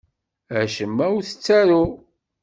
[0.59, 1.89] Acemma ur t-ttaruɣ.